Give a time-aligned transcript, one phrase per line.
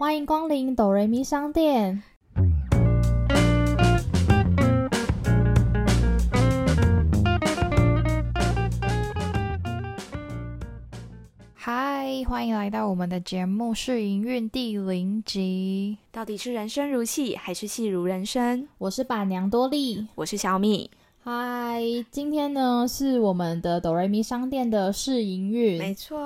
[0.00, 2.02] 欢迎光临哆瑞咪商店。
[11.52, 15.98] 嗨，欢迎来到我们的节目试营运第零集。
[16.10, 18.66] 到底是人生如戏，还是戏如人生？
[18.78, 20.90] 我是板娘多莉，我是小米。
[21.22, 26.18] 嗨，今天呢是我们的哆瑞咪商店的试营运，没错。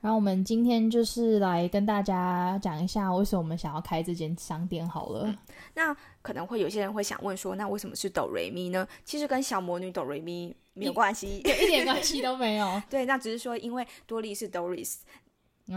[0.00, 5.34] 然后我们今天就是来跟大家讲一下，为什么我们想要开这间商店好了。
[5.74, 8.86] 那可能会有些人会想问说，那为什么是哆瑞咪呢？
[9.04, 12.80] 其实跟小魔女哆瑞咪没有关系，一点关系 都没有。
[12.88, 14.98] 对，那只是说因为多莉是 Doris。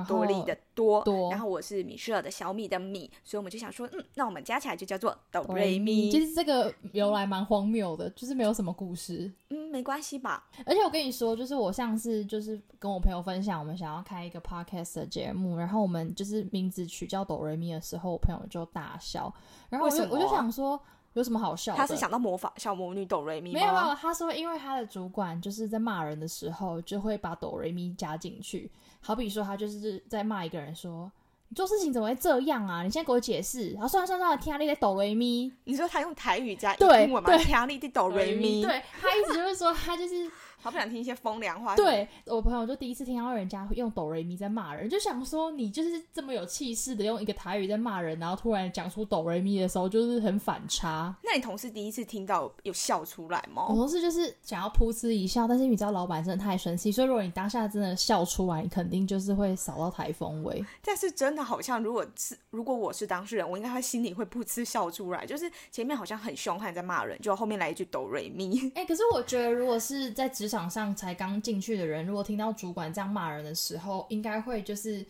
[0.07, 6.09] 多利的多，多，然后我是米舍的小米的米，所以我们就想说，嗯，那我们加起来就叫做哆瑞咪。
[6.09, 9.31] 其实这个由来蛮荒谬的，就是没有什么故事。
[9.49, 10.49] 嗯，没关系吧。
[10.65, 19.33] 而且我跟你说，就是我上次就是跟我朋友分享，我们想要开一个 podcast 的节目，然后我们就是名字取叫哆瑞咪的时候，我朋友就大笑。
[19.69, 20.79] 然后我就我就想说，
[21.15, 21.75] 有什么好笑？
[21.75, 28.69] 他是想到魔法小魔女哆瑞咪没有没有，他说因为他的主管就是在骂人的时候，就会把哆瑞咪加进去。
[29.01, 31.11] 好比说，他就是在骂一个人，说
[31.49, 32.83] 你做事情怎么会这样啊？
[32.83, 33.71] 你现在给我解释。
[33.71, 35.51] 然后算了算了，听阿丽在哆瑞咪。
[35.63, 37.37] 你说他用台语加英文吗？
[37.37, 38.61] 听阿丽在抖雷咪。
[38.63, 40.29] 对他一直就是说，他就是。
[40.61, 41.75] 好不想听一些风凉话。
[41.75, 51.15] 对我朋友就第一次听到人家用哆瑞咪在骂人，就想说你就是这么有气势的用一个台语在骂人，然后突然讲出哆瑞咪的时候，就是很反差。
[51.23, 53.67] 那你同事第一次听到有笑出来吗？
[53.69, 60.63] 我同事就是想要噗嗤一笑，但是你知道老板真的太生气，所以如果你当下真的笑出来，你肯定就是会扫到台风尾。
[60.83, 68.71] 但是真的好像，如果是如果我是当事人，我应该他心里会噗嗤笑出来，就是前面好像很凶悍在骂人，就后面来一句哆瑞咪。
[68.75, 71.35] 哎，可是我觉得如果是在职场上才刚。
[71.45, 75.05] 进去的人，如果听到主管这样骂人的时候，应该会就是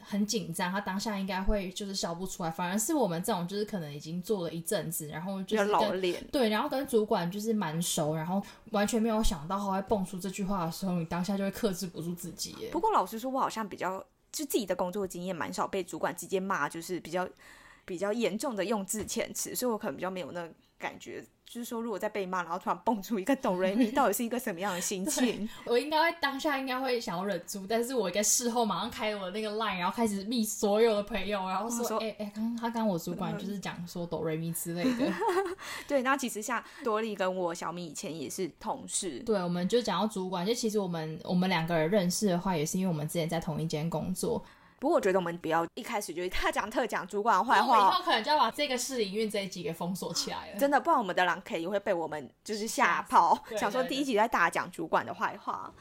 [0.00, 2.50] 很紧张，他当下应该会就是笑不出来。
[2.50, 12.56] 反而是我们这种，就是可能已经做了一阵子，然后就是老脸，对，然后跟主管就是蛮熟，然后完全没有想到后会蹦出这句话的时候，你当下就会克制不住自己。
[12.72, 14.00] 不过老实说，我好像比较
[14.32, 17.28] 就自己的工作经验蛮少被主管直接骂，就是比较
[17.84, 20.48] 比较严重的用字遣词，所以我可能比较没有那
[20.78, 21.24] 感觉。
[21.48, 25.48] 就是说，如果在被骂，然后突然蹦出一个哆瑞咪， 到底是一个什么样的心情？
[25.64, 35.12] 我应该会当下应该会想要忍住，但是我应该事后马上开我的那个 line，然后开始密所有的朋友，然后说：“哎哎，刚他刚我主管就是讲说哆瑞咪之类的。
[35.86, 44.44] ”对，那其实像多利跟我小米以前也是同事，对，我们就讲到主管，就其实我们我们两个人认识的话，也是因为我们之前在同一间工作。
[44.78, 50.58] 不过我觉得我们不要一开始就他讲特讲主管坏话，以后可能就要把这个试营运这一集给封锁起来了。
[50.58, 55.72] 真的，不然我们的狼 K 也会被我们就是吓跑，想说第一集在大讲主管的坏话。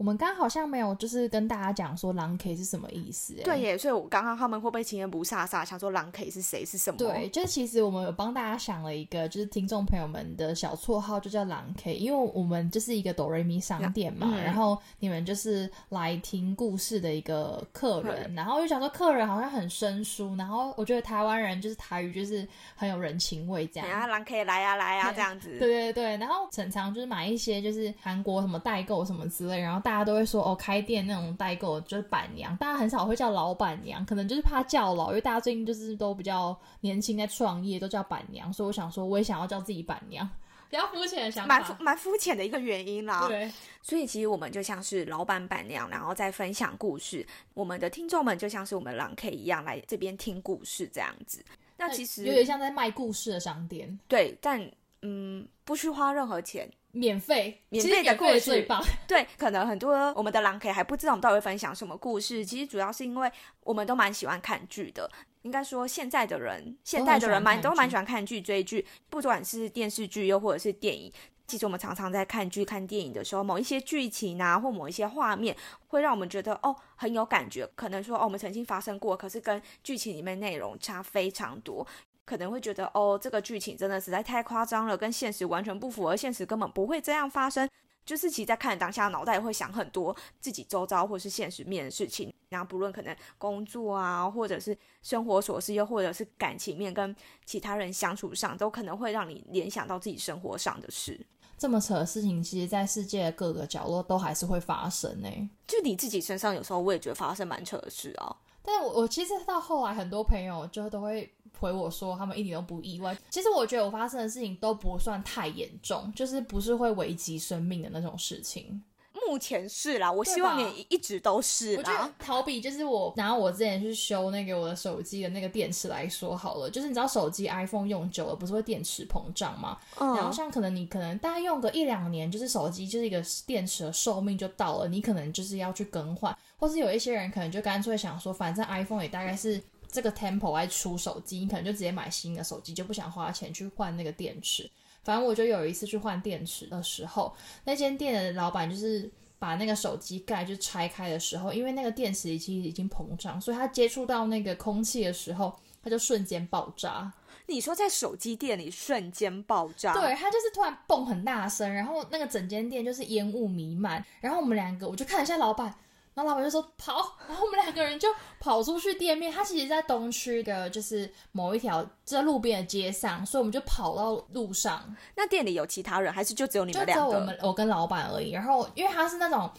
[0.00, 3.34] 我们刚好像没有，就是跟大家讲说狼 K 是什么意思。
[3.44, 6.96] 对耶，所以我刚刚他们会不会情人不飒飒，想说狼 K 是谁是什么？
[6.96, 23.86] 对，就是其实我们有帮大家想了一个，就是听众朋友们的小绰号，就叫狼 K，因为我们就是一个哆瑞咪商店嘛，然后你们就是来听故事的一个客人，然后就想说客人好像很生疏，然后我觉得台湾人就是台语就是很有人情味这样。
[23.86, 25.58] 然后狼 K 来呀来呀 这样子。
[25.58, 29.89] 对对对，然后常常就是买一些就是韩国什么代购什么之类，然后大。
[29.90, 40.24] 大家都会说哦，开店那种代购就是板娘，大家很少会叫老板娘，可能就是怕叫老，因为大家最近就是都比较年轻，在创业都叫板娘，所以我想说，我也想要叫自己板娘，
[40.70, 43.26] 比较肤浅的想法，蛮蛮肤浅的一个原因啦。
[43.26, 43.50] 对，
[43.82, 51.44] 所以其实我们就像是老板板娘，然后再分享故事，我们的听众们就像是我们狼 K 一样来这边听故事这样子。
[51.76, 54.70] 那其实有点像在卖故事的商店，对，但
[55.02, 56.70] 嗯，不需花任何钱。
[56.92, 58.84] 免费，免费的故事最棒。
[59.06, 62.44] 对，可能很多我们的狼 K 还不知道我们到底会分享什么故事。
[62.44, 63.30] 其实主要是因为
[63.62, 65.08] 我们都蛮喜欢看剧的。
[65.42, 71.12] 应该说，现在的人，现代的人蛮都蛮喜欢看剧、追剧，不管是电视剧又或者是电影。
[71.46, 75.56] 其实我们常常在看剧、看电影的时候，某一些剧情啊，或某一些画面，
[75.88, 77.66] 会让我们觉得哦很有感觉。
[77.74, 81.86] 可能说哦，我们曾经发生过，可是跟剧情里面内容差非常多。
[82.30, 87.68] 可能会觉得哦，这个剧情真的实在太夸张了，跟现实完全不符，合现实根本不会这样发生。
[88.06, 101.20] 就是其实在看当下，脑袋会想很多自己周遭或是现实面的事情，然后不论可能工作啊，或者是生活琐事，又或者是感情面跟其他人相处上，都可能会让你联想到自己生活上的事。
[101.58, 105.28] 这么扯的事情，其实，在世界的各个角落都还是会发生呢。
[105.66, 108.34] 就你自己身上，有时候我也觉得发生蛮扯的事啊。
[108.72, 111.30] 但我我其实到后来，很多朋友就都会。
[111.58, 113.14] 回我说他们一点都不意外。
[113.28, 118.82] 其实我觉得我发生的事情都不算太严重，就是不是会危及生命的那种事情。
[119.26, 121.78] 目目前是啦，我希望你一直都是啦。
[121.78, 129.78] 我觉得逃避就是我拿我之前去修那个我的手机的那个电池来说好了，就是你知道手机 iPhone 用久了不是会电池膨胀吗？
[130.00, 130.16] 嗯。
[130.16, 139.62] 然后像可能你可能大概用个一两年，就是手机就是一个电池的寿命就到了，你可能就是要去更换，或是有一些人可能就干脆想说，反正 iPhone 也大概是
[139.92, 144.68] 这个 Temple 来出手机，你可能就直接买新的手机，就不想花钱去换那个电池。
[145.02, 157.12] 反正我就有一次去换电池的时候，那间店的老板就是把那个手机盖就拆开的时候，因为那个电池其实已经膨胀，所以它接触到那个空气的时候，它就瞬间爆炸。
[157.46, 159.92] 你说在手机店里瞬间爆炸？
[159.94, 165.74] 对，它就是突然蹦很大声，然后那个整间店就是烟雾弥漫，然后我们两个我就看了一下老板。
[166.20, 168.08] 然后老板就说跑，然后我们两个人就
[168.38, 169.32] 跑出去店面。
[169.32, 174.94] 他其实，在东区的，就是某一条在路边的街上，所以我们就跑到路上。
[175.16, 177.12] 那店里有其他人，还是就只有你们两个？
[177.12, 178.32] 就我们，我跟老板而已。
[178.32, 179.50] 然后，因为他是那种。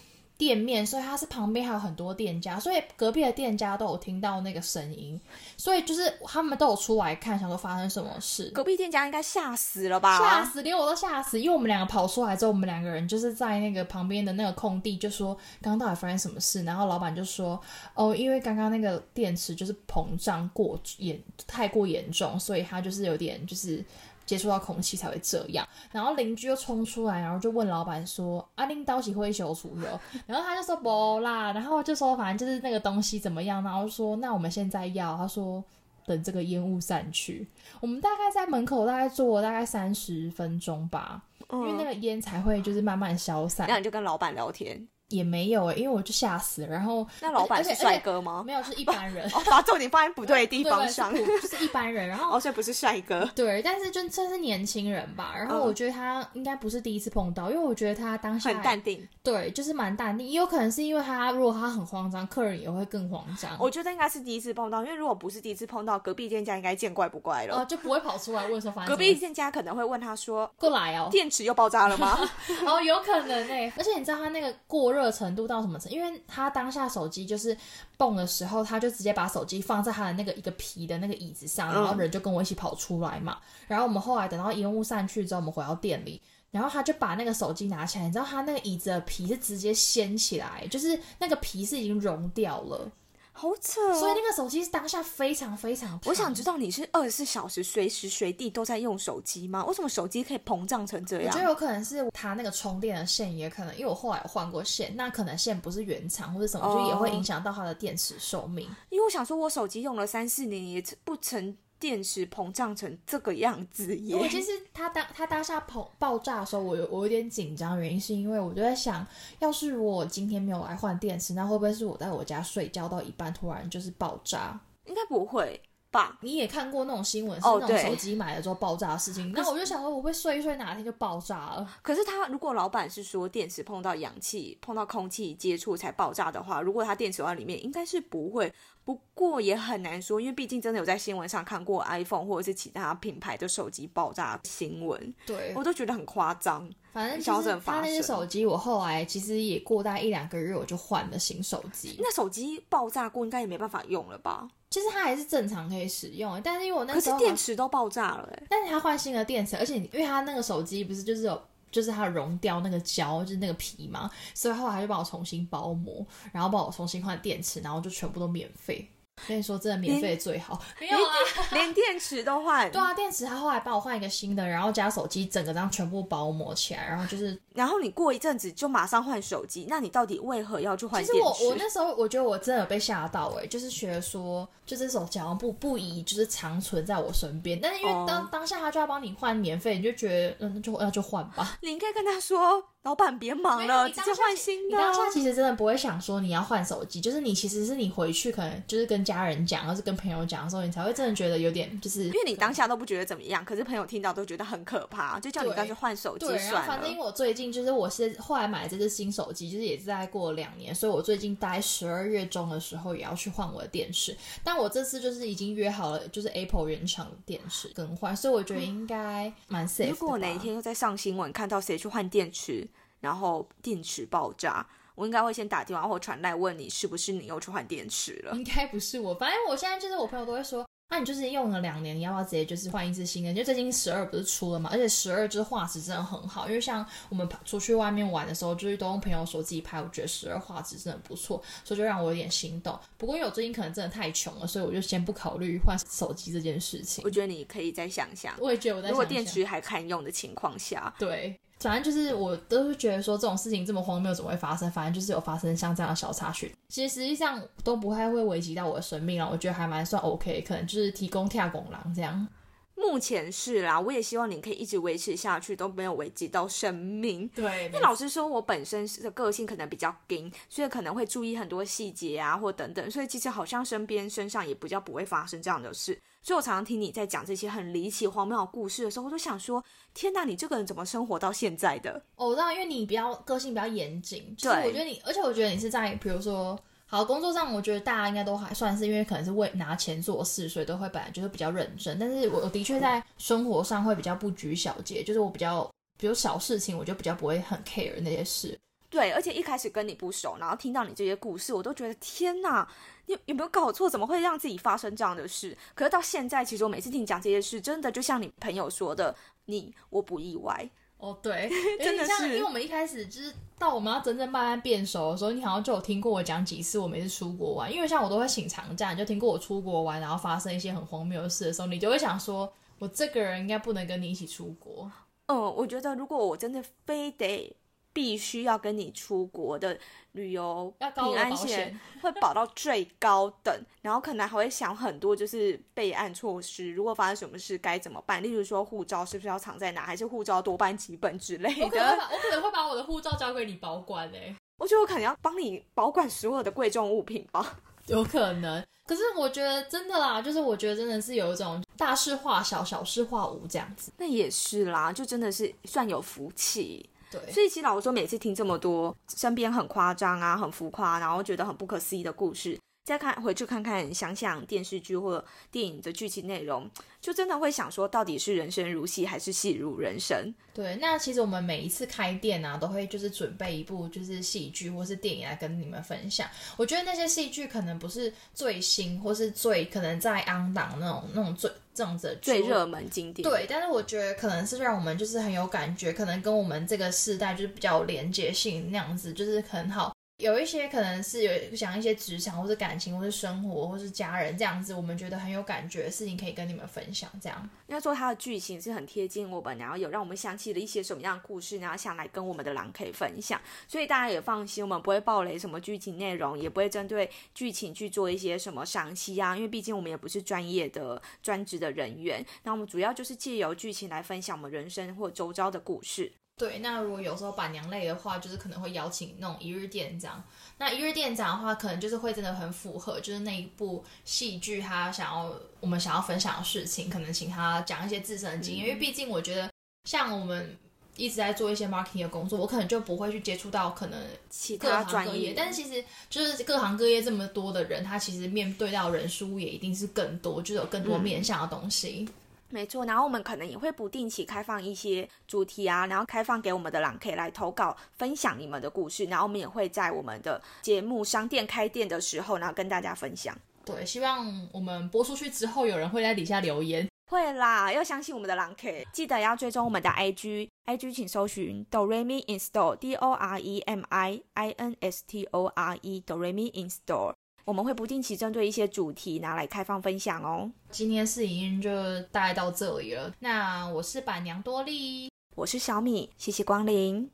[0.42, 5.22] 店面，所以它是旁边还有很多店家，所以隔壁的店家都有听到那个声音，
[5.56, 8.50] 所以就是他们都有出来看，想说发生什么事。
[8.50, 10.18] 隔壁店家应该吓死了吧？
[10.18, 17.62] 吓死，连我都吓死，因为我们两个跑出来之后，我们两个人就是在那个旁边的那个空地，就说刚刚到底发生什么事，然后老板就说
[17.94, 23.86] 哦，因为刚刚那个电池就是膨胀过严，太过严重，所以它就是有点就是。
[24.31, 35.62] 接触到空气才会这样，然后邻居又冲出来，然后就问老板说：“阿林刀喜会修除油？” 然后他就说：“不啦。”然后就说：“反正就是那个东西怎么样？”然后说：“那我们现在要。”他说
[36.07, 37.45] ：“等这个烟雾散去。”
[37.81, 43.68] 我们大概在门口大概坐了大概三十分钟吧，因为那个烟才会就是慢慢消散。
[43.68, 44.88] 然后你就跟老板聊天。
[45.12, 46.68] 也没有诶，因为我就吓死了。
[46.68, 48.44] 然后那老板是帅哥吗？
[48.46, 49.25] 没有，是一般人。
[49.34, 52.08] 哦，把重点放在不对的地方上，就是一般人。
[52.08, 53.30] 然后哦，所以不是帅哥。
[53.36, 55.34] 对，但是就算是年轻人吧。
[55.38, 59.08] 然后我觉得他应该不是第一次碰到，因为我觉得他当下很淡定。
[59.24, 60.28] 对，就是蛮淡定。
[60.28, 63.56] 也有可能是因为他，如果他很慌张，客人也会更慌张。
[63.60, 67.58] 我觉得应该是第一次碰到，因为如果不是第一次碰到，隔壁店家应该见怪不怪了。
[67.58, 72.18] 哦，就不会跑出来问说，隔壁店家可能会问他说：“过来哦，电池又爆炸了吗？”
[72.66, 73.72] 哦，有可能诶。
[73.78, 75.89] 而且你知道他那个过热程度到什么程？
[75.89, 77.57] 因为他当下手机就是
[77.95, 83.38] 蹦的时候，他就直接把手机放在他的那个一个皮的那个椅子上，然后人就跟我一起跑出来嘛。
[83.69, 86.21] 然后我们后来等到烟雾散去之后，我们回到店里，
[86.51, 92.92] 然后他就把那个手机拿起来，你知道他那个椅子的皮是直接掀起来，就是那个皮是已经融掉了。
[93.33, 93.94] 好扯！
[93.98, 96.00] 所以那个手机当下非常非常。
[96.06, 99.66] 我想知道你是二十四小时随时随地都在用手机吗？
[99.66, 101.28] 为什么手机可以膨胀成这样？
[101.28, 108.69] 我觉得有可能是它那个充电的线，也可能因为我后来有换过线，那可能线不是原厂或者什么，就也会影响到它的电池寿命。
[108.89, 111.57] 因为我想说，我手机用了三四年也不成。
[111.81, 114.16] 电池膨胀成这个样子耶！
[114.16, 119.06] 我其实它当它当下爆爆炸的时候，我有我有点紧张，原因是因为我就在想，
[119.39, 124.57] 要是我今天没有来换电池，那会不会是我在我家睡觉到一半突然就是爆炸？
[124.86, 125.60] 应该不会。
[125.92, 129.30] 吧，你也看过那种新闻，是那种手机买了之后爆炸的事情。
[129.34, 131.69] 那我就想说，我会睡一睡，哪天就爆炸了。
[131.81, 138.54] 可是他如果老板是说电池碰到氧气、碰到空气接触才爆炸的话，如果他电池在里面，应该是不会。
[138.83, 145.13] 不过也很难说，因为毕竟真的有在新闻上看过 iPhone 或者是其他品牌的手机爆炸新闻。
[145.25, 146.69] 对，我都觉得很夸张。
[146.92, 151.95] 反正就是他那些手机，我后来其实也过大概一两个月，我就换了新手机。
[152.00, 154.48] 那手机爆炸过，应该也没办法用了吧？
[154.72, 161.41] 其实它还是正常可以使用，但是因为我那时候电池都爆炸了，哎，但是它换新的电池，而且因为它那个手机不是就是有，
[161.72, 168.92] 就是它融掉那个胶，就是那个皮嘛，所以后来就帮我重新包膜，然后帮我重新换电池，然后就全部都免费。
[169.27, 171.13] 跟你说，真的免费最好，没有啊，
[171.51, 172.72] 连电池都换。
[172.72, 181.03] 对啊，电池他后来帮我换一个新的，然后加手机，整个这样全部包膜起来，然后就是，然后你过一阵子就马上换手机，那你到底为何要去换？
[181.03, 191.58] 其实我我那时候我觉得我真的有被吓到哎，就是觉得说，就这手机好像不不宜就是长存在我身边，但是因为当当下他就要帮你换免费，你就觉得嗯，那就那就换吧。
[191.62, 192.63] 你应该跟他说。
[192.84, 194.76] 老板别忙了，直接换新的。
[194.76, 206.64] 你当下其实真的不会想说你要换手机，就是你其实是你回去可能就是跟家人讲，或是跟朋友讲的时候，你才会真的觉得有点就是，因为你当下都不觉得怎么样，可是朋友听到都觉得很可怕，就叫你干脆换手机算了。
[206.64, 214.18] 反正因为我最近就是我是后来买这只新手机，就是也是在过两年，所以我最近大概十二月中的时候也要去换我的电视。
[214.44, 219.90] 但我这次就是已经约好了，就是 Apple 原厂的电视更换，所以我觉得应该蛮 safe。
[219.92, 222.68] 如果哪一天又在上新闻看到谁去换电池？
[223.01, 224.65] 然后电池爆炸，
[224.96, 228.34] 我应该会先打电话或传来问你是不是你又去换电池了？
[228.34, 233.34] 应该不是我，反正我现在就是我朋友都会说那你就是用了两年，你要不要直接就是换一支新的？
[233.34, 242.77] 就最近十二不是出了嘛，而且十二就是画质真的很好，因为像我们出去外面玩的时候，就是都用朋友手机拍，我觉得十二画质真的不错，所以就让我有点心动。
[242.98, 247.01] 不过因为我最近可能真的太穷了，所以我就先不考虑换手机这件事情。
[247.05, 251.39] 我觉得你可以再想想，我也觉得我在如果电池还堪用的情况下，对。
[251.62, 254.70] 反正就是我都是觉得说这种事情这么荒谬怎么会发生？
[254.72, 259.30] 反正就是有发生像这样的小插曲，其实实际上都不太会危及到我的生命了。
[259.32, 262.27] 我觉得还蛮算 OK，可能就是提供跳拱廊这样。
[262.75, 267.27] 目前是啦，我也希望你可以一直维持下去，都没有危及到生命。
[267.36, 275.96] 对，那老实说，我本身的个性可能比较硬，所以可能会注意很多细节啊，或等等，所以其实好像身边身上也比较不会发生这样的事。
[276.24, 279.63] 所以我常常听你在讲这些很离奇荒谬的故事的时候，我都想说：
[279.94, 282.04] 天哪，你这个人怎么生活到现在的？
[282.16, 291.98] 哦，我知道，因为你比较个性比较严谨，就是我觉得你，而且我觉得你是在比如说好工作上，我觉得大家应该都还算是，因为可能是为拿钱做事，所以都会本来就是比较认真。
[291.98, 298.60] 但是我的确在生活上会比较不拘小节，就是我比较比如小事情，我就比较不会很 care 那些事。
[298.91, 302.67] 对，而且一开始跟你不熟，然后听到你这些故事，我都觉得天哪，
[303.05, 303.89] 你有没有搞错？
[303.89, 305.57] 怎么会让自己发生这样的事？
[305.74, 311.17] 可是到现在，其实我每次听你讲这些事，真的就像你朋友说的，你我不意外哦。
[311.24, 324.91] 对， 真的是，因为我们一开始就是到我们要真正慢慢变熟的时候，你好像就有听过我讲几次我每次出国玩，因为像我都会请长假，你就听过我出国玩，然后发生一些很荒谬的事的时候，你就会想说，我这个人应该不能跟你一起出国。
[325.27, 327.55] 嗯，我觉得如果我真的非得。
[327.93, 329.77] 必须要跟你出国的
[330.13, 338.21] 旅游平安险会保到最高等，然后可能还会想很多就是备案措施，如果发生什么事该怎么办？
[338.21, 341.65] 例如说护照是不是要藏在哪，还是护照多办几本之类的？
[341.65, 344.36] 我可能我可能会把我的护照交给你保管诶。
[344.57, 347.57] 我觉得我可能要帮你保管所有的贵重物品吧。
[347.88, 353.91] 有可能，可是我觉得真的啦，就是我觉得真的是有一种大事化小，小事化无这样子。
[353.98, 356.88] 那也是啦，就真的是算有福气。
[357.12, 366.70] 对，所以其实老实说，每次听这么多身边很夸张啊、很浮夸，然后觉得很不可思议的故事，再看回去看看，想想电视剧或电影的剧情内容，
[367.00, 370.34] 就真的会想说，到底是人生如戏还是戏如人生？
[370.54, 376.28] 对，那其实我们每一次开店啊，都会就是准备一部就是戏剧或是电影来跟你们分享。
[376.58, 381.52] 我觉得那些戏剧可能不是最新或是最可能在 on 档那种那种最。
[381.74, 389.96] 这种的最热门经典对，但是我觉得可能是让我们就是很有感觉，可能跟我们这个世代就是比较有连接性那样子，就是很好。
[390.22, 397.10] 有一些可能是有讲一些职场或者感情或者生活或是家人这样子，我们觉得很有感觉的事情可以跟你们分享。
[397.20, 403.42] 这样，应该说它的剧情是很贴近我们，然后有让我们想起了一些什么样的故事，然后想来跟我们的狼可以分享。
[403.68, 412.24] 所以大家也放心，我们不会暴雷什么剧情内容，也不会针对剧情去做一些什么赏析啊，因为毕竟我们也不是专业的专职的人员。
[412.44, 416.13] 那我们主要就是借由剧情来分享我们人生或周遭的故事。
[416.38, 420.24] 对，那如果有时候板娘类的话，就是可能会邀请那种一日店长。
[420.58, 428.66] 那一日店长的话，可能就是会真的很符合，就是那一部戏剧他想要我们想要分享的事情，可能请他讲一些自身的经验。
[428.66, 429.52] 因为毕竟我觉得，
[429.84, 430.58] 像我们
[430.96, 434.00] 一直在做一些 marketing 的工作，我可能就不会去接触到可能
[434.32, 435.34] 其他专业。
[435.38, 442.10] 但是其实就是各行各业这么多的人，他其实面对到人数也一定是更多，就有更多面向的东西。
[442.51, 453.36] 没错，然后我们可能也会不定期开放一些主题啊，然后开放给我们的狼可以来投稿分享你们的故事，然后我们也会在我们的节目商店开店的时候，然后跟大家分享。
[453.63, 456.88] 对，希望我们播出去之后，有人会在底下留言。
[457.10, 465.46] 会啦，要相信我们的狼 K，记得要追踪我们的 IG，IG 请搜寻 Doremi Install，D O R E M I I N S T O
[465.48, 467.13] R E，Doremi Install。
[467.45, 470.51] 我们会不定期针对一些主题拿来开放分享哦。
[470.69, 471.71] 今天试影音就
[472.12, 473.13] 大概到这里了。
[473.19, 477.10] 那我是板娘多莉，我是小米，谢谢光临。